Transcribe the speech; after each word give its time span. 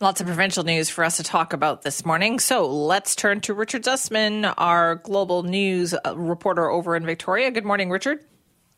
Lots 0.00 0.20
of 0.20 0.28
provincial 0.28 0.62
news 0.62 0.88
for 0.88 1.02
us 1.02 1.16
to 1.16 1.24
talk 1.24 1.52
about 1.52 1.82
this 1.82 2.06
morning. 2.06 2.38
So 2.38 2.70
let's 2.70 3.16
turn 3.16 3.40
to 3.40 3.52
Richard 3.52 3.82
Zussman, 3.82 4.54
our 4.56 4.94
global 4.94 5.42
news 5.42 5.92
uh, 5.92 6.16
reporter 6.16 6.70
over 6.70 6.94
in 6.94 7.04
Victoria. 7.04 7.50
Good 7.50 7.64
morning, 7.64 7.90
Richard. 7.90 8.24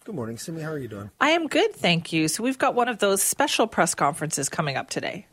Good 0.07 0.15
morning, 0.15 0.39
Simi. 0.39 0.63
How 0.63 0.71
are 0.71 0.79
you 0.79 0.89
doing? 0.89 1.11
I 1.21 1.33
am 1.33 1.47
good, 1.47 1.75
thank 1.75 2.11
you. 2.11 2.27
So 2.27 2.43
we've 2.43 2.57
got 2.57 2.75
one 2.75 2.89
of 2.89 3.01
those 3.01 3.23
special 3.23 3.67
press 3.67 3.95
conferences 3.95 4.49
coming 4.49 4.79
up 4.79 4.89
today. 4.89 5.27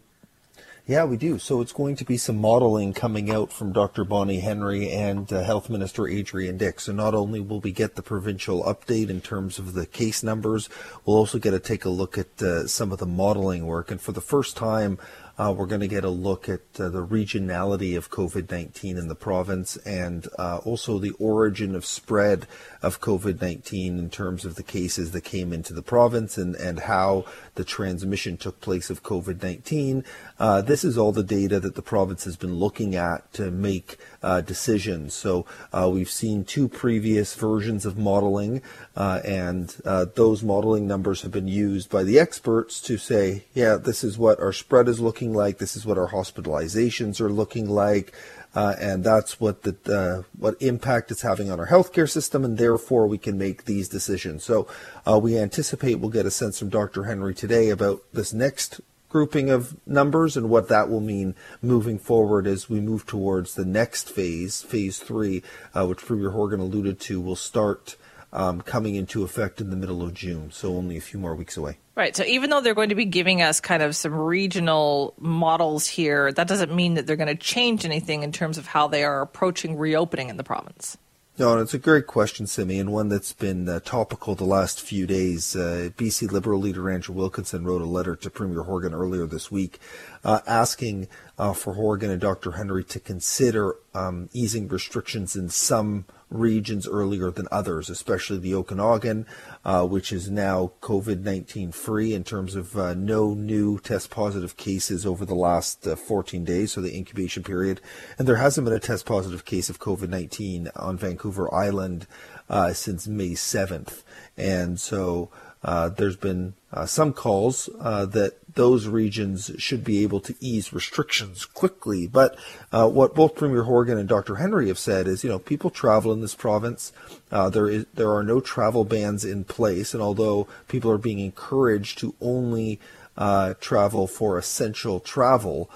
Yeah, 0.85 1.03
we 1.03 1.17
do. 1.17 1.37
So 1.37 1.59
it's 1.59 1.73
going 1.73 1.97
to 1.97 2.05
be 2.05 2.17
some 2.17 2.37
modeling 2.37 2.93
coming 2.93 3.29
out 3.29 3.51
from 3.51 3.73
Dr. 3.73 4.05
Bonnie 4.05 4.39
Henry 4.39 4.89
and 4.89 5.31
uh, 5.31 5.43
Health 5.43 5.69
Minister 5.69 6.07
Adrian 6.07 6.57
Dix. 6.57 6.85
So 6.85 6.93
not 6.93 7.13
only 7.13 7.41
will 7.41 7.59
we 7.59 7.73
get 7.73 7.95
the 7.95 8.01
provincial 8.01 8.63
update 8.63 9.09
in 9.09 9.19
terms 9.19 9.59
of 9.59 9.73
the 9.73 9.85
case 9.85 10.23
numbers, 10.23 10.69
we'll 11.05 11.17
also 11.17 11.39
get 11.39 11.51
to 11.51 11.59
take 11.59 11.83
a 11.83 11.89
look 11.89 12.17
at 12.17 12.41
uh, 12.41 12.67
some 12.67 12.93
of 12.93 12.99
the 12.99 13.05
modeling 13.05 13.65
work. 13.65 13.91
And 13.91 13.99
for 13.99 14.13
the 14.13 14.21
first 14.21 14.55
time, 14.55 14.97
uh, 15.37 15.53
we're 15.55 15.67
going 15.67 15.81
to 15.81 15.87
get 15.87 16.03
a 16.03 16.09
look 16.09 16.49
at 16.49 16.61
uh, 16.79 16.89
the 16.89 17.05
regionality 17.05 17.95
of 17.95 18.09
COVID 18.09 18.49
19 18.49 18.97
in 18.97 19.07
the 19.07 19.15
province 19.15 19.77
and 19.77 20.27
uh, 20.39 20.57
also 20.65 20.97
the 20.97 21.11
origin 21.19 21.75
of 21.75 21.85
spread 21.85 22.47
of 22.81 22.99
COVID 23.01 23.39
19 23.39 23.99
in 23.99 24.09
terms 24.09 24.45
of 24.45 24.55
the 24.55 24.63
cases 24.63 25.11
that 25.11 25.21
came 25.21 25.53
into 25.53 25.73
the 25.73 25.83
province 25.83 26.37
and, 26.37 26.55
and 26.55 26.81
how 26.81 27.25
the 27.53 27.63
transmission 27.63 28.35
took 28.35 28.59
place 28.61 28.89
of 28.89 29.03
COVID 29.03 29.43
19. 29.43 30.03
Uh, 30.39 30.61
this 30.61 30.83
is 30.83 30.97
all 30.97 31.11
the 31.11 31.23
data 31.23 31.59
that 31.59 31.75
the 31.75 31.81
province 31.81 32.23
has 32.23 32.35
been 32.35 32.55
looking 32.55 32.95
at 32.95 33.31
to 33.33 33.51
make 33.51 33.97
uh, 34.23 34.41
decisions. 34.41 35.13
So 35.13 35.45
uh, 35.71 35.89
we've 35.91 36.09
seen 36.09 36.45
two 36.45 36.67
previous 36.67 37.35
versions 37.35 37.85
of 37.85 37.97
modeling, 37.97 38.61
and 38.95 39.69
those 40.15 40.41
modeling 40.43 40.87
numbers 40.87 41.21
have 41.21 41.31
been 41.31 41.47
used 41.47 41.89
by 41.89 42.03
the 42.03 42.19
experts 42.19 42.81
to 42.81 42.97
say, 42.97 43.45
yeah, 43.53 43.75
this 43.75 44.03
is 44.03 44.17
what 44.17 44.39
our 44.39 44.53
spread 44.53 44.87
is 44.87 44.99
looking 44.99 45.26
like, 45.33 45.57
this 45.57 45.75
is 45.75 45.85
what 45.85 45.97
our 45.97 46.09
hospitalizations 46.09 47.21
are 47.21 47.29
looking 47.29 47.69
like. 47.69 48.13
Uh, 48.55 48.75
and 48.79 49.03
that's 49.03 49.39
what 49.39 49.61
the 49.63 49.75
uh, 49.93 50.23
what 50.39 50.59
impact 50.61 51.11
it's 51.11 51.21
having 51.21 51.51
on 51.51 51.59
our 51.59 51.67
healthcare 51.67 52.09
system, 52.09 52.43
and 52.43 52.57
therefore 52.57 53.05
we 53.05 53.17
can 53.17 53.37
make 53.37 53.65
these 53.65 53.87
decisions. 53.87 54.43
So 54.43 54.67
uh, 55.05 55.19
we 55.19 55.37
anticipate 55.37 55.95
we'll 55.95 56.09
get 56.09 56.25
a 56.25 56.31
sense 56.31 56.57
from 56.57 56.69
Dr. 56.69 57.03
Henry 57.03 57.35
today 57.35 57.69
about 57.69 58.01
this 58.13 58.33
next 58.33 58.81
grouping 59.09 59.49
of 59.49 59.77
numbers 59.87 60.35
and 60.35 60.49
what 60.49 60.69
that 60.69 60.89
will 60.89 60.99
mean 61.01 61.35
moving 61.61 61.97
forward 61.99 62.47
as 62.47 62.69
we 62.69 62.79
move 62.79 63.05
towards 63.05 63.53
the 63.53 63.65
next 63.65 64.09
phase, 64.09 64.61
phase 64.61 64.99
three, 64.99 65.43
uh, 65.73 65.85
which 65.85 65.99
Premier 65.99 66.31
Horgan 66.31 66.59
alluded 66.59 66.99
to, 67.01 67.21
will 67.21 67.35
start 67.35 67.95
um, 68.33 68.61
coming 68.61 68.95
into 68.95 69.23
effect 69.23 69.61
in 69.61 69.69
the 69.69 69.75
middle 69.75 70.01
of 70.03 70.13
June, 70.13 70.51
so 70.51 70.75
only 70.75 70.97
a 70.97 71.01
few 71.01 71.19
more 71.19 71.35
weeks 71.35 71.57
away. 71.57 71.77
Right. 71.95 72.15
So 72.15 72.23
even 72.25 72.49
though 72.49 72.61
they're 72.61 72.75
going 72.75 72.89
to 72.89 72.95
be 72.95 73.05
giving 73.05 73.41
us 73.41 73.59
kind 73.59 73.81
of 73.81 73.95
some 73.95 74.13
regional 74.13 75.13
models 75.17 75.87
here, 75.87 76.31
that 76.31 76.47
doesn't 76.47 76.73
mean 76.73 76.93
that 76.95 77.07
they're 77.07 77.15
going 77.15 77.27
to 77.27 77.35
change 77.35 77.85
anything 77.85 78.23
in 78.23 78.31
terms 78.31 78.57
of 78.57 78.67
how 78.67 78.87
they 78.87 79.03
are 79.03 79.21
approaching 79.21 79.77
reopening 79.77 80.29
in 80.29 80.37
the 80.37 80.43
province. 80.43 80.97
No, 81.39 81.59
it's 81.59 81.75
a 81.75 81.79
great 81.79 82.07
question, 82.07 82.47
Simi, 82.47 82.79
and 82.79 82.91
one 82.91 83.09
that's 83.09 83.31
been 83.31 83.69
uh, 83.69 83.79
topical 83.81 84.33
the 84.33 84.43
last 84.43 84.81
few 84.81 85.05
days. 85.05 85.55
Uh, 85.55 85.91
BC 85.95 86.31
Liberal 86.31 86.59
leader 86.59 86.89
Andrew 86.89 87.13
Wilkinson 87.13 87.63
wrote 87.63 87.83
a 87.83 87.85
letter 87.85 88.15
to 88.15 88.29
Premier 88.31 88.63
Horgan 88.63 88.91
earlier 88.91 89.27
this 89.27 89.51
week 89.51 89.79
uh, 90.23 90.39
asking 90.47 91.07
uh, 91.37 91.53
for 91.53 91.73
Horgan 91.73 92.09
and 92.09 92.19
Dr. 92.19 92.53
Henry 92.53 92.83
to 92.85 92.99
consider 92.99 93.75
um, 93.93 94.29
easing 94.33 94.67
restrictions 94.67 95.35
in 95.35 95.49
some 95.49 96.05
regions 96.29 96.87
earlier 96.87 97.31
than 97.31 97.47
others, 97.51 97.89
especially 97.89 98.37
the 98.37 98.53
Okanagan, 98.53 99.25
uh, 99.63 99.85
which 99.85 100.11
is 100.11 100.29
now 100.29 100.71
COVID 100.81 101.21
19 101.21 101.71
free 101.71 102.13
in 102.13 102.23
terms 102.23 102.55
of 102.55 102.77
uh, 102.77 102.93
no 102.93 103.33
new 103.33 103.79
test 103.79 104.09
positive 104.09 104.57
cases 104.57 105.05
over 105.05 105.25
the 105.25 105.35
last 105.35 105.87
uh, 105.87 105.95
14 105.95 106.43
days, 106.43 106.73
so 106.73 106.81
the 106.81 106.95
incubation 106.95 107.43
period. 107.43 107.81
And 108.17 108.27
there 108.27 108.35
hasn't 108.37 108.65
been 108.65 108.73
a 108.75 108.79
test 108.79 109.05
positive 109.05 109.45
case 109.45 109.69
of 109.69 109.79
COVID 109.79 110.09
19 110.09 110.69
on 110.75 110.97
Vancouver 110.97 111.53
Island 111.53 112.07
uh, 112.49 112.73
since 112.73 113.07
May 113.07 113.31
7th. 113.31 114.03
And 114.37 114.79
so 114.79 115.29
uh, 115.67 115.89
there's 115.89 116.15
been 116.15 116.53
uh, 116.71 116.85
some 116.85 117.11
calls 117.11 117.69
uh, 117.81 118.05
that 118.05 118.37
those 118.55 118.87
regions 118.87 119.51
should 119.57 119.83
be 119.83 120.01
able 120.01 120.21
to 120.21 120.33
ease 120.39 120.71
restrictions 120.71 121.45
quickly. 121.45 122.07
But 122.07 122.39
uh, 122.71 122.89
what 122.89 123.13
both 123.13 123.35
Premier 123.35 123.63
Horgan 123.63 123.97
and 123.97 124.07
Dr. 124.07 124.35
Henry 124.35 124.69
have 124.69 124.79
said 124.79 125.07
is, 125.07 125.25
you 125.25 125.29
know, 125.29 125.39
people 125.39 125.69
travel 125.69 126.13
in 126.13 126.21
this 126.21 126.35
province. 126.35 126.93
Uh, 127.31 127.49
there 127.49 127.67
is 127.67 127.85
there 127.93 128.13
are 128.13 128.23
no 128.23 128.39
travel 128.39 128.85
bans 128.85 129.25
in 129.25 129.43
place, 129.43 129.93
and 129.93 130.01
although 130.01 130.47
people 130.69 130.89
are 130.89 130.97
being 130.97 131.19
encouraged 131.19 131.97
to 131.99 132.15
only 132.21 132.79
uh, 133.17 133.53
travel 133.59 134.07
for 134.07 134.37
essential 134.37 135.01
travel, 135.01 135.69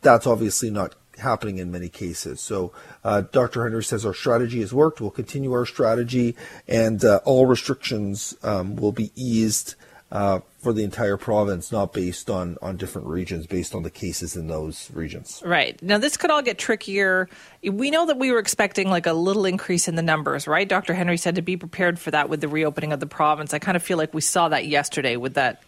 that's 0.00 0.26
obviously 0.26 0.70
not 0.70 0.94
happening 1.18 1.58
in 1.58 1.70
many 1.70 1.88
cases. 1.88 2.40
So 2.40 2.72
uh, 3.04 3.22
Dr. 3.22 3.64
Henry 3.64 3.84
says 3.84 4.04
our 4.06 4.14
strategy 4.14 4.60
has 4.60 4.72
worked. 4.72 5.00
We'll 5.00 5.10
continue 5.10 5.52
our 5.52 5.66
strategy, 5.66 6.36
and 6.66 7.04
uh, 7.04 7.20
all 7.24 7.46
restrictions 7.46 8.36
um, 8.42 8.76
will 8.76 8.92
be 8.92 9.12
eased 9.14 9.74
uh, 10.10 10.40
for 10.60 10.72
the 10.72 10.82
entire 10.82 11.16
province, 11.16 11.70
not 11.70 11.92
based 11.92 12.30
on, 12.30 12.56
on 12.62 12.76
different 12.76 13.06
regions, 13.06 13.46
based 13.46 13.74
on 13.74 13.82
the 13.82 13.90
cases 13.90 14.36
in 14.36 14.48
those 14.48 14.90
regions. 14.92 15.42
Right. 15.44 15.80
Now, 15.82 15.98
this 15.98 16.16
could 16.16 16.30
all 16.30 16.42
get 16.42 16.58
trickier. 16.58 17.28
We 17.62 17.90
know 17.90 18.06
that 18.06 18.18
we 18.18 18.32
were 18.32 18.38
expecting 18.38 18.88
like 18.88 19.06
a 19.06 19.12
little 19.12 19.44
increase 19.44 19.86
in 19.86 19.96
the 19.96 20.02
numbers, 20.02 20.46
right? 20.46 20.66
Dr. 20.66 20.94
Henry 20.94 21.18
said 21.18 21.34
to 21.34 21.42
be 21.42 21.56
prepared 21.56 21.98
for 21.98 22.10
that 22.10 22.28
with 22.28 22.40
the 22.40 22.48
reopening 22.48 22.92
of 22.92 23.00
the 23.00 23.06
province. 23.06 23.52
I 23.52 23.58
kind 23.58 23.76
of 23.76 23.82
feel 23.82 23.98
like 23.98 24.14
we 24.14 24.22
saw 24.22 24.48
that 24.48 24.66
yesterday 24.66 25.16
with 25.16 25.34
that 25.34 25.62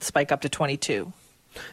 spike 0.00 0.30
up 0.30 0.42
to 0.42 0.48
22. 0.48 1.12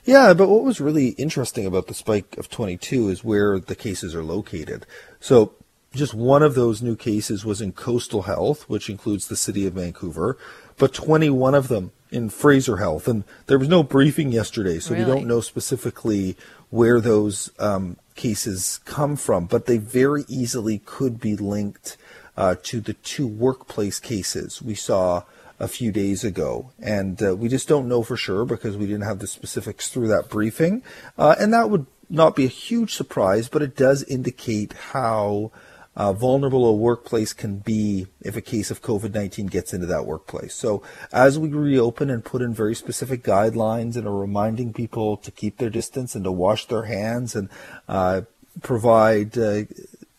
Yeah, 0.06 0.34
but 0.34 0.50
what 0.50 0.64
was 0.64 0.82
really 0.82 1.10
interesting 1.10 1.66
about 1.66 1.88
the 1.88 1.94
spike 1.94 2.38
of 2.38 2.50
22 2.50 3.10
is 3.10 3.24
where 3.24 3.60
the 3.60 3.76
cases 3.76 4.16
are 4.16 4.24
located. 4.24 4.86
So 5.20 5.54
just 5.94 6.14
one 6.14 6.44
of 6.44 6.56
those 6.56 6.82
new 6.82 6.96
cases 6.96 7.46
was 7.46 7.62
in 7.62 7.72
coastal 7.72 8.24
health, 8.24 8.68
which 8.68 8.90
includes 8.90 9.28
the 9.28 9.36
city 9.36 9.68
of 9.68 9.74
Vancouver, 9.74 10.38
but 10.78 10.94
21 10.94 11.54
of 11.54 11.68
them 11.68 11.92
in 12.12 12.30
Fraser 12.30 12.78
Health. 12.78 13.08
And 13.08 13.24
there 13.48 13.60
was 13.60 13.70
no 13.70 13.84
briefing 13.84 14.32
yesterday, 14.32 14.80
so 14.80 14.94
really? 14.94 15.06
we 15.06 15.12
don't 15.12 15.28
know 15.28 15.42
specifically 15.42 16.36
where 16.70 17.00
those 17.00 17.52
um, 17.60 17.98
cases 18.16 18.80
come 18.86 19.16
from, 19.16 19.46
but 19.46 19.66
they 19.66 19.78
very 19.78 20.26
easily 20.28 20.80
could 20.80 21.20
be 21.20 21.36
linked 21.36 21.98
uh, 22.36 22.56
to 22.64 22.82
the 22.82 22.94
two 22.94 23.28
workplace 23.28 24.00
cases 24.00 24.62
we 24.62 24.74
saw 24.74 25.24
a 25.60 25.68
few 25.68 25.92
days 25.92 26.24
ago. 26.24 26.72
And 26.82 27.22
uh, 27.22 27.36
we 27.36 27.48
just 27.48 27.68
don't 27.68 27.88
know 27.88 28.04
for 28.04 28.18
sure 28.18 28.46
because 28.46 28.78
we 28.78 28.86
didn't 28.86 29.04
have 29.04 29.20
the 29.20 29.28
specifics 29.28 29.90
through 29.90 30.08
that 30.10 30.30
briefing. 30.30 30.84
Uh, 31.18 31.36
and 31.40 31.54
that 31.54 31.70
would 31.70 31.86
not 32.10 32.36
be 32.36 32.46
a 32.46 32.50
huge 32.50 32.94
surprise, 32.94 33.50
but 33.50 33.62
it 33.62 33.76
does 33.76 34.04
indicate 34.04 34.74
how 34.74 35.52
uh, 35.96 36.12
vulnerable 36.12 36.66
a 36.66 36.74
workplace 36.74 37.34
can 37.34 37.58
be 37.58 38.08
if 38.22 38.36
a 38.36 38.42
case 38.42 38.72
of 38.72 38.82
COVID 38.82 39.14
19 39.14 39.48
gets 39.48 39.74
into 39.74 39.86
that 39.86 40.06
workplace. 40.06 40.56
So, 40.56 40.82
as 41.12 41.38
we 41.38 41.50
reopen 41.50 42.10
and 42.10 42.26
put 42.26 42.42
in 42.42 42.54
very 42.54 42.74
specific 42.76 43.24
guidelines 43.24 43.96
and 43.96 44.08
are 44.08 44.18
reminding 44.18 44.74
people 44.74 45.18
to 45.18 45.32
keep 45.32 45.58
their 45.58 45.70
distance 45.70 46.16
and 46.16 46.24
to 46.24 46.32
wash 46.32 46.66
their 46.66 46.84
hands 46.84 47.36
and 47.36 47.50
uh, 47.88 48.22
provide 48.62 49.38
uh, 49.38 49.64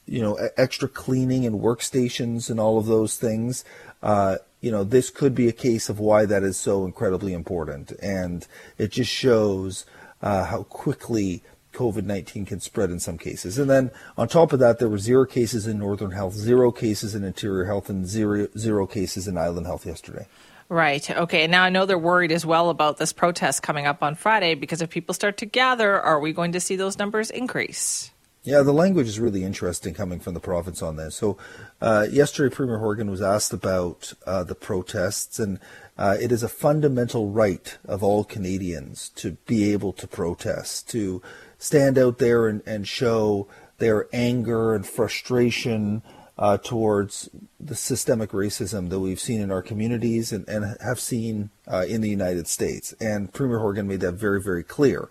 you 0.06 0.22
know 0.22 0.38
extra 0.56 0.88
cleaning 0.88 1.44
and 1.44 1.60
workstations 1.60 2.50
and 2.50 2.60
all 2.60 2.78
of 2.78 2.86
those 2.86 3.16
things 3.16 3.64
uh, 4.02 4.36
you 4.64 4.70
know, 4.70 4.82
this 4.82 5.10
could 5.10 5.34
be 5.34 5.46
a 5.46 5.52
case 5.52 5.90
of 5.90 6.00
why 6.00 6.24
that 6.24 6.42
is 6.42 6.56
so 6.56 6.86
incredibly 6.86 7.34
important. 7.34 7.92
And 8.02 8.46
it 8.78 8.92
just 8.92 9.10
shows 9.10 9.84
uh, 10.22 10.44
how 10.46 10.62
quickly 10.62 11.42
COVID 11.74 12.04
19 12.04 12.46
can 12.46 12.60
spread 12.60 12.90
in 12.90 12.98
some 12.98 13.18
cases. 13.18 13.58
And 13.58 13.68
then 13.68 13.90
on 14.16 14.26
top 14.26 14.54
of 14.54 14.60
that, 14.60 14.78
there 14.78 14.88
were 14.88 14.96
zero 14.96 15.26
cases 15.26 15.66
in 15.66 15.78
Northern 15.78 16.12
Health, 16.12 16.32
zero 16.32 16.72
cases 16.72 17.14
in 17.14 17.24
Interior 17.24 17.66
Health, 17.66 17.90
and 17.90 18.06
zero, 18.06 18.48
zero 18.56 18.86
cases 18.86 19.28
in 19.28 19.36
Island 19.36 19.66
Health 19.66 19.84
yesterday. 19.84 20.26
Right. 20.70 21.10
Okay. 21.10 21.46
Now 21.46 21.62
I 21.64 21.68
know 21.68 21.84
they're 21.84 21.98
worried 21.98 22.32
as 22.32 22.46
well 22.46 22.70
about 22.70 22.96
this 22.96 23.12
protest 23.12 23.62
coming 23.62 23.84
up 23.84 24.02
on 24.02 24.14
Friday 24.14 24.54
because 24.54 24.80
if 24.80 24.88
people 24.88 25.12
start 25.12 25.36
to 25.38 25.46
gather, 25.46 26.00
are 26.00 26.20
we 26.20 26.32
going 26.32 26.52
to 26.52 26.60
see 26.60 26.76
those 26.76 26.98
numbers 26.98 27.30
increase? 27.30 28.13
Yeah, 28.46 28.60
the 28.60 28.72
language 28.72 29.08
is 29.08 29.18
really 29.18 29.42
interesting 29.42 29.94
coming 29.94 30.20
from 30.20 30.34
the 30.34 30.40
province 30.40 30.82
on 30.82 30.96
this. 30.96 31.14
So, 31.14 31.38
uh, 31.80 32.06
yesterday, 32.10 32.54
Premier 32.54 32.76
Horgan 32.76 33.10
was 33.10 33.22
asked 33.22 33.54
about 33.54 34.12
uh, 34.26 34.44
the 34.44 34.54
protests, 34.54 35.38
and 35.38 35.58
uh, 35.96 36.18
it 36.20 36.30
is 36.30 36.42
a 36.42 36.48
fundamental 36.48 37.30
right 37.30 37.78
of 37.86 38.02
all 38.02 38.22
Canadians 38.22 39.08
to 39.16 39.38
be 39.46 39.72
able 39.72 39.94
to 39.94 40.06
protest, 40.06 40.90
to 40.90 41.22
stand 41.58 41.96
out 41.96 42.18
there 42.18 42.46
and, 42.46 42.62
and 42.66 42.86
show 42.86 43.48
their 43.78 44.08
anger 44.12 44.74
and 44.74 44.86
frustration 44.86 46.02
uh, 46.36 46.58
towards 46.58 47.30
the 47.58 47.74
systemic 47.74 48.32
racism 48.32 48.90
that 48.90 49.00
we've 49.00 49.20
seen 49.20 49.40
in 49.40 49.50
our 49.50 49.62
communities 49.62 50.32
and, 50.32 50.46
and 50.50 50.76
have 50.82 51.00
seen 51.00 51.48
uh, 51.66 51.86
in 51.88 52.02
the 52.02 52.10
United 52.10 52.46
States. 52.46 52.92
And 53.00 53.32
Premier 53.32 53.60
Horgan 53.60 53.88
made 53.88 54.00
that 54.00 54.12
very, 54.12 54.42
very 54.42 54.64
clear. 54.64 55.08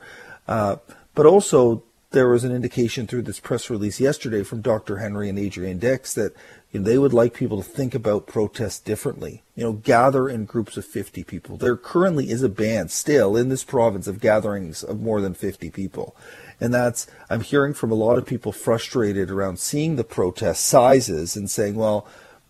Uh, 0.47 0.75
but 1.15 1.25
also, 1.25 1.83
there 2.13 2.29
was 2.29 2.43
an 2.43 2.55
indication 2.55 3.07
through 3.07 3.23
this 3.23 3.39
press 3.39 3.71
release 3.71 3.99
yesterday 3.99 4.43
from 4.43 4.61
Dr. 4.61 4.97
Henry 4.97 5.29
and 5.29 5.37
Adrian 5.37 5.79
Dix 5.79 6.13
that 6.13 6.33
you 6.71 6.79
know, 6.79 6.85
they 6.85 6.99
would 6.99 7.11
like 7.11 7.33
people 7.33 7.57
to 7.57 7.67
think 7.67 7.95
about 7.95 8.27
protests 8.27 8.79
differently. 8.79 9.41
You 9.55 9.63
know, 9.63 9.73
gather 9.73 10.29
in 10.29 10.45
groups 10.45 10.77
of 10.77 10.85
50 10.85 11.23
people. 11.23 11.57
There 11.57 11.75
currently 11.75 12.29
is 12.29 12.43
a 12.43 12.49
ban 12.49 12.89
still 12.89 13.35
in 13.35 13.49
this 13.49 13.63
province 13.63 14.07
of 14.07 14.21
gatherings 14.21 14.83
of 14.83 15.01
more 15.01 15.21
than 15.21 15.33
50 15.33 15.71
people. 15.71 16.15
And 16.61 16.71
that's, 16.71 17.07
I'm 17.31 17.41
hearing 17.41 17.73
from 17.73 17.91
a 17.91 17.95
lot 17.95 18.19
of 18.19 18.27
people 18.27 18.51
frustrated 18.51 19.31
around 19.31 19.57
seeing 19.57 19.95
the 19.95 20.03
protest 20.03 20.65
sizes 20.65 21.35
and 21.35 21.49
saying, 21.49 21.75
well, 21.75 22.07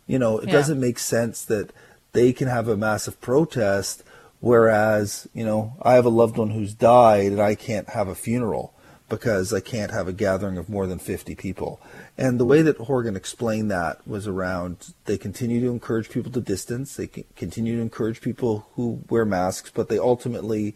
you 0.07 0.19
know, 0.19 0.39
it 0.39 0.47
yeah. 0.47 0.53
doesn't 0.53 0.79
make 0.79 0.99
sense 0.99 1.43
that 1.45 1.71
they 2.11 2.33
can 2.33 2.49
have 2.49 2.67
a 2.67 2.75
massive 2.75 3.21
protest, 3.21 4.03
whereas, 4.41 5.27
you 5.33 5.45
know, 5.45 5.77
I 5.81 5.93
have 5.93 6.05
a 6.05 6.09
loved 6.09 6.37
one 6.37 6.49
who's 6.49 6.73
died 6.73 7.31
and 7.31 7.41
I 7.41 7.55
can't 7.55 7.89
have 7.89 8.09
a 8.09 8.15
funeral 8.15 8.72
because 9.13 9.53
I 9.53 9.59
can't 9.59 9.91
have 9.91 10.07
a 10.07 10.13
gathering 10.13 10.57
of 10.57 10.69
more 10.69 10.87
than 10.87 10.97
50 10.97 11.35
people. 11.35 11.79
And 12.17 12.39
the 12.39 12.45
way 12.45 12.63
that 12.63 12.77
Horgan 12.77 13.15
explained 13.15 13.69
that 13.69 14.05
was 14.07 14.27
around 14.27 14.95
they 15.05 15.19
continue 15.19 15.61
to 15.61 15.69
encourage 15.69 16.09
people 16.09 16.31
to 16.31 16.41
distance, 16.41 16.95
they 16.95 17.05
continue 17.35 17.75
to 17.75 17.81
encourage 17.81 18.21
people 18.21 18.65
who 18.73 19.03
wear 19.09 19.23
masks, 19.23 19.71
but 19.71 19.87
they 19.87 19.99
ultimately, 19.99 20.75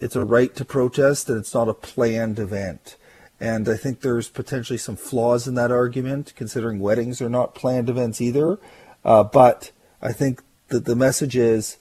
it's 0.00 0.16
a 0.16 0.24
right 0.24 0.54
to 0.56 0.64
protest 0.64 1.28
and 1.28 1.38
it's 1.38 1.52
not 1.52 1.68
a 1.68 1.74
planned 1.74 2.38
event. 2.38 2.96
And 3.38 3.68
I 3.68 3.76
think 3.76 4.00
there's 4.00 4.30
potentially 4.30 4.78
some 4.78 4.96
flaws 4.96 5.46
in 5.46 5.54
that 5.56 5.70
argument, 5.70 6.32
considering 6.34 6.80
weddings 6.80 7.20
are 7.20 7.28
not 7.28 7.54
planned 7.54 7.90
events 7.90 8.22
either. 8.22 8.58
Uh, 9.04 9.24
but 9.24 9.72
I 10.00 10.12
think 10.12 10.42
that 10.68 10.86
the 10.86 10.96
message 10.96 11.36
is 11.36 11.76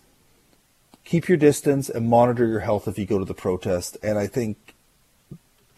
keep 1.06 1.30
your 1.30 1.38
distance 1.38 1.90
and 1.90 2.10
monitor 2.10 2.46
your 2.46 2.60
health 2.60 2.90
if 2.90 3.00
you 3.00 3.06
go 3.06 3.20
to 3.20 3.26
the 3.26 3.34
protest. 3.34 3.98
And 4.04 4.20
I 4.20 4.28
think 4.28 4.71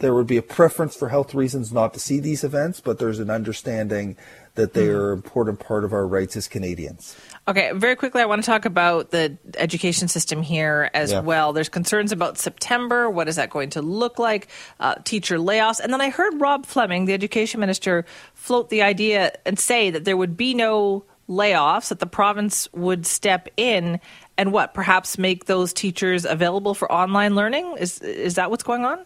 there 0.03 0.13
would 0.13 0.27
be 0.27 0.35
a 0.35 0.41
preference 0.41 0.97
for 0.97 1.07
health 1.07 1.33
reasons 1.33 1.71
not 1.71 1.93
to 1.93 1.99
see 1.99 2.19
these 2.19 2.43
events, 2.43 2.81
but 2.81 2.99
there's 2.99 3.19
an 3.19 3.29
understanding 3.29 4.17
that 4.55 4.73
they 4.73 4.89
are 4.89 5.13
an 5.13 5.17
important 5.17 5.61
part 5.61 5.85
of 5.85 5.93
our 5.93 6.05
rights 6.05 6.35
as 6.35 6.49
Canadians. 6.49 7.15
Okay, 7.47 7.71
very 7.73 7.95
quickly, 7.95 8.21
I 8.21 8.25
want 8.25 8.43
to 8.43 8.45
talk 8.45 8.65
about 8.65 9.11
the 9.11 9.37
education 9.57 10.09
system 10.09 10.41
here 10.41 10.91
as 10.93 11.13
yeah. 11.13 11.21
well. 11.21 11.53
There's 11.53 11.69
concerns 11.69 12.11
about 12.11 12.37
September. 12.37 13.09
What 13.09 13.29
is 13.29 13.37
that 13.37 13.49
going 13.49 13.69
to 13.71 13.81
look 13.81 14.19
like? 14.19 14.49
Uh, 14.81 14.95
teacher 15.05 15.37
layoffs. 15.37 15.79
And 15.79 15.93
then 15.93 16.01
I 16.01 16.09
heard 16.09 16.39
Rob 16.41 16.65
Fleming, 16.65 17.05
the 17.05 17.13
education 17.13 17.61
minister, 17.61 18.03
float 18.33 18.69
the 18.69 18.81
idea 18.81 19.31
and 19.45 19.57
say 19.57 19.89
that 19.89 20.03
there 20.03 20.17
would 20.17 20.35
be 20.35 20.53
no 20.53 21.05
layoffs, 21.29 21.87
that 21.87 21.99
the 21.99 22.05
province 22.05 22.67
would 22.73 23.05
step 23.05 23.47
in 23.55 24.01
and 24.37 24.51
what, 24.51 24.73
perhaps 24.73 25.17
make 25.17 25.45
those 25.45 25.71
teachers 25.71 26.25
available 26.25 26.73
for 26.73 26.91
online 26.91 27.35
learning? 27.35 27.77
Is, 27.79 27.99
is 28.01 28.35
that 28.35 28.51
what's 28.51 28.63
going 28.63 28.83
on? 28.83 29.05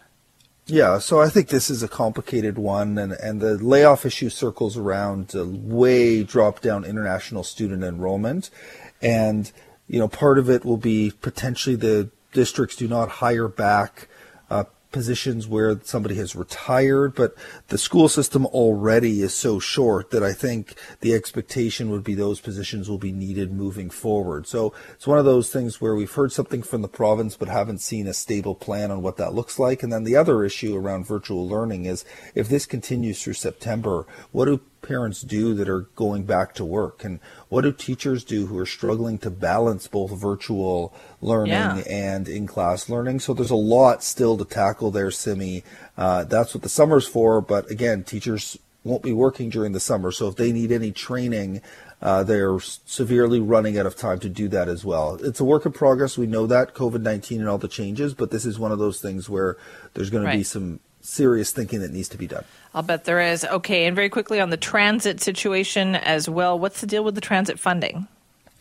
Yeah, 0.70 0.98
so 0.98 1.18
I 1.18 1.30
think 1.30 1.48
this 1.48 1.70
is 1.70 1.82
a 1.82 1.88
complicated 1.88 2.58
one, 2.58 2.98
and, 2.98 3.12
and 3.12 3.40
the 3.40 3.56
layoff 3.56 4.04
issue 4.04 4.28
circles 4.28 4.76
around 4.76 5.32
way 5.34 6.22
drop 6.22 6.60
down 6.60 6.84
international 6.84 7.42
student 7.42 7.82
enrollment. 7.82 8.50
And, 9.00 9.50
you 9.86 9.98
know, 9.98 10.08
part 10.08 10.38
of 10.38 10.50
it 10.50 10.66
will 10.66 10.76
be 10.76 11.10
potentially 11.22 11.74
the 11.74 12.10
districts 12.32 12.76
do 12.76 12.86
not 12.86 13.08
hire 13.08 13.48
back 13.48 14.08
uh, 14.50 14.64
positions 14.90 15.46
where 15.46 15.80
somebody 15.82 16.14
has 16.16 16.34
retired, 16.34 17.14
but 17.14 17.34
the 17.68 17.78
school 17.78 18.08
system 18.08 18.46
already 18.46 19.22
is 19.22 19.34
so 19.34 19.58
short 19.58 20.10
that 20.10 20.22
I 20.22 20.32
think 20.32 20.74
the 21.00 21.14
expectation 21.14 21.90
would 21.90 22.04
be 22.04 22.14
those 22.14 22.40
positions 22.40 22.88
will 22.88 22.98
be 22.98 23.12
needed 23.12 23.52
moving 23.52 23.90
forward. 23.90 24.46
So 24.46 24.72
it's 24.94 25.06
one 25.06 25.18
of 25.18 25.24
those 25.24 25.50
things 25.50 25.80
where 25.80 25.94
we've 25.94 26.10
heard 26.10 26.32
something 26.32 26.62
from 26.62 26.82
the 26.82 26.88
province 26.88 27.36
but 27.36 27.48
haven't 27.48 27.80
seen 27.80 28.06
a 28.06 28.14
stable 28.14 28.54
plan 28.54 28.90
on 28.90 29.02
what 29.02 29.16
that 29.18 29.34
looks 29.34 29.58
like. 29.58 29.82
And 29.82 29.92
then 29.92 30.04
the 30.04 30.16
other 30.16 30.44
issue 30.44 30.76
around 30.76 31.06
virtual 31.06 31.46
learning 31.46 31.84
is 31.84 32.04
if 32.34 32.48
this 32.48 32.66
continues 32.66 33.22
through 33.22 33.34
September, 33.34 34.06
what 34.32 34.46
do 34.46 34.60
parents 34.82 35.22
do 35.22 35.54
that 35.54 35.68
are 35.68 35.82
going 35.96 36.24
back 36.24 36.54
to 36.54 36.64
work? 36.64 37.04
And 37.04 37.20
what 37.48 37.62
do 37.62 37.72
teachers 37.72 38.24
do 38.24 38.46
who 38.46 38.58
are 38.58 38.66
struggling 38.66 39.18
to 39.18 39.30
balance 39.30 39.86
both 39.86 40.10
virtual 40.12 40.94
learning 41.20 41.52
yeah. 41.52 41.82
and 41.88 42.28
in 42.28 42.46
class 42.46 42.88
learning? 42.88 43.20
So 43.20 43.34
there's 43.34 43.50
a 43.50 43.56
lot 43.56 44.02
still 44.02 44.36
to 44.36 44.44
tackle 44.44 44.90
there, 44.90 45.10
Simi. 45.10 45.64
Uh, 45.96 46.24
that's 46.24 46.54
what 46.54 46.62
the 46.62 46.68
summer's 46.68 47.06
for. 47.06 47.40
But 47.40 47.70
again, 47.70 48.04
teachers 48.04 48.58
won't 48.84 49.02
be 49.02 49.12
working 49.12 49.50
during 49.50 49.72
the 49.72 49.80
summer. 49.80 50.10
So 50.10 50.28
if 50.28 50.36
they 50.36 50.52
need 50.52 50.72
any 50.72 50.92
training, 50.92 51.60
uh, 52.00 52.22
they're 52.22 52.58
severely 52.60 53.40
running 53.40 53.78
out 53.78 53.86
of 53.86 53.96
time 53.96 54.20
to 54.20 54.28
do 54.28 54.48
that 54.48 54.68
as 54.68 54.84
well. 54.84 55.18
It's 55.22 55.40
a 55.40 55.44
work 55.44 55.66
in 55.66 55.72
progress. 55.72 56.16
We 56.16 56.26
know 56.26 56.46
that 56.46 56.74
COVID 56.74 57.02
19 57.02 57.40
and 57.40 57.48
all 57.48 57.58
the 57.58 57.68
changes, 57.68 58.14
but 58.14 58.30
this 58.30 58.46
is 58.46 58.58
one 58.58 58.72
of 58.72 58.78
those 58.78 59.00
things 59.00 59.28
where 59.28 59.56
there's 59.94 60.10
going 60.10 60.24
right. 60.24 60.32
to 60.32 60.38
be 60.38 60.44
some 60.44 60.80
serious 61.08 61.50
thinking 61.52 61.80
that 61.80 61.92
needs 61.92 62.08
to 62.10 62.18
be 62.18 62.26
done. 62.26 62.44
I'll 62.74 62.82
bet 62.82 63.04
there 63.04 63.20
is. 63.20 63.44
Okay, 63.44 63.86
and 63.86 63.96
very 63.96 64.08
quickly 64.08 64.40
on 64.40 64.50
the 64.50 64.56
transit 64.56 65.20
situation 65.20 65.94
as 65.94 66.28
well. 66.28 66.58
What's 66.58 66.80
the 66.80 66.86
deal 66.86 67.04
with 67.04 67.14
the 67.14 67.20
transit 67.20 67.58
funding? 67.58 68.06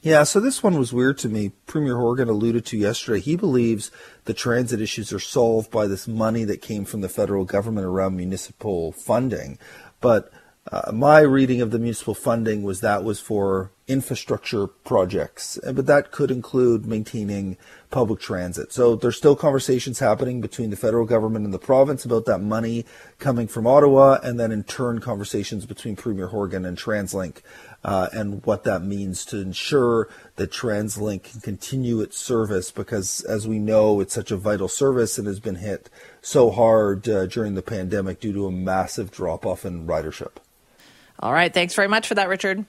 Yeah, 0.01 0.23
so 0.23 0.39
this 0.39 0.63
one 0.63 0.77
was 0.77 0.93
weird 0.93 1.17
to 1.19 1.29
me. 1.29 1.51
Premier 1.65 1.97
Horgan 1.97 2.29
alluded 2.29 2.65
to 2.67 2.77
yesterday. 2.77 3.19
He 3.19 3.35
believes 3.35 3.91
the 4.25 4.33
transit 4.33 4.79
issues 4.79 5.11
are 5.11 5.19
solved 5.19 5.71
by 5.71 5.87
this 5.87 6.07
money 6.07 6.43
that 6.45 6.61
came 6.61 6.85
from 6.85 7.01
the 7.01 7.09
federal 7.09 7.45
government 7.45 7.85
around 7.85 8.15
municipal 8.15 8.91
funding. 8.91 9.57
But 9.99 10.31
uh, 10.71 10.91
my 10.93 11.19
reading 11.19 11.61
of 11.61 11.71
the 11.71 11.79
municipal 11.79 12.13
funding 12.13 12.63
was 12.63 12.81
that 12.81 13.03
was 13.03 13.19
for 13.19 13.71
infrastructure 13.87 14.67
projects, 14.67 15.57
but 15.63 15.85
that 15.85 16.11
could 16.11 16.29
include 16.29 16.85
maintaining 16.85 17.55
public 17.89 18.19
transit. 18.19 18.73
So 18.73 18.95
there's 18.95 19.15
still 19.15 19.35
conversations 19.35 19.99
happening 19.99 20.41
between 20.41 20.71
the 20.71 20.75
federal 20.75 21.05
government 21.05 21.45
and 21.45 21.53
the 21.53 21.59
province 21.59 22.03
about 22.03 22.25
that 22.25 22.39
money 22.39 22.85
coming 23.17 23.47
from 23.47 23.65
Ottawa, 23.65 24.19
and 24.21 24.37
then 24.37 24.51
in 24.51 24.63
turn 24.63 24.99
conversations 24.99 25.65
between 25.65 25.95
Premier 25.95 26.27
Horgan 26.27 26.65
and 26.65 26.77
TransLink 26.77 27.37
uh, 27.85 28.09
and 28.11 28.45
what 28.45 28.65
that 28.65 28.83
means 28.83 29.23
to 29.25 29.39
ensure 29.39 30.09
that 30.35 30.51
TransLink 30.51 31.31
can 31.31 31.39
continue 31.39 32.01
its 32.01 32.17
service 32.17 32.71
because, 32.71 33.21
as 33.21 33.47
we 33.47 33.57
know, 33.57 34.01
it's 34.01 34.13
such 34.13 34.31
a 34.31 34.37
vital 34.37 34.67
service 34.67 35.17
and 35.17 35.27
has 35.27 35.39
been 35.39 35.55
hit 35.55 35.89
so 36.21 36.51
hard 36.51 37.07
uh, 37.07 37.25
during 37.25 37.55
the 37.55 37.61
pandemic 37.61 38.19
due 38.19 38.33
to 38.33 38.47
a 38.47 38.51
massive 38.51 39.11
drop 39.11 39.45
off 39.45 39.65
in 39.65 39.87
ridership. 39.87 40.33
All 41.19 41.31
right. 41.31 41.53
Thanks 41.53 41.73
very 41.73 41.87
much 41.87 42.07
for 42.07 42.15
that, 42.15 42.27
Richard. 42.27 42.65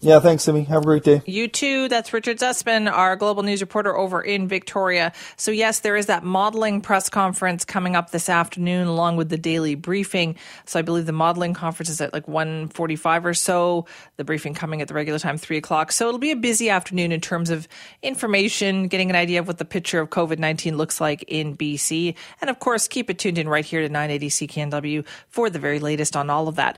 Yeah, 0.00 0.20
thanks, 0.20 0.44
Simi. 0.44 0.64
Have 0.64 0.82
a 0.82 0.84
great 0.84 1.04
day. 1.04 1.22
You 1.24 1.48
too. 1.48 1.88
That's 1.88 2.12
Richard 2.12 2.38
Zussman, 2.38 2.90
our 2.90 3.16
global 3.16 3.42
news 3.42 3.62
reporter 3.62 3.96
over 3.96 4.20
in 4.20 4.46
Victoria. 4.46 5.12
So, 5.36 5.50
yes, 5.50 5.80
there 5.80 5.96
is 5.96 6.06
that 6.06 6.22
modeling 6.22 6.82
press 6.82 7.08
conference 7.08 7.64
coming 7.64 7.96
up 7.96 8.10
this 8.10 8.28
afternoon 8.28 8.88
along 8.88 9.16
with 9.16 9.30
the 9.30 9.38
daily 9.38 9.74
briefing. 9.74 10.36
So, 10.66 10.78
I 10.78 10.82
believe 10.82 11.06
the 11.06 11.12
modeling 11.12 11.54
conference 11.54 11.88
is 11.88 12.00
at 12.02 12.12
like 12.12 12.26
1.45 12.26 13.24
or 13.24 13.32
so, 13.32 13.86
the 14.16 14.24
briefing 14.24 14.52
coming 14.52 14.82
at 14.82 14.88
the 14.88 14.94
regular 14.94 15.18
time, 15.18 15.38
3 15.38 15.56
o'clock. 15.56 15.92
So, 15.92 16.08
it'll 16.08 16.18
be 16.18 16.30
a 16.30 16.36
busy 16.36 16.68
afternoon 16.68 17.10
in 17.10 17.22
terms 17.22 17.48
of 17.48 17.66
information, 18.02 18.88
getting 18.88 19.08
an 19.08 19.16
idea 19.16 19.40
of 19.40 19.46
what 19.46 19.56
the 19.56 19.64
picture 19.64 20.00
of 20.00 20.10
COVID 20.10 20.38
19 20.38 20.76
looks 20.76 21.00
like 21.00 21.24
in 21.26 21.56
BC. 21.56 22.14
And, 22.42 22.50
of 22.50 22.58
course, 22.58 22.86
keep 22.86 23.08
it 23.08 23.18
tuned 23.18 23.38
in 23.38 23.48
right 23.48 23.64
here 23.64 23.80
to 23.80 23.88
980 23.88 24.28
CKNW 24.28 25.06
for 25.28 25.48
the 25.48 25.58
very 25.58 25.78
latest 25.78 26.16
on 26.16 26.28
all 26.28 26.48
of 26.48 26.56
that. 26.56 26.74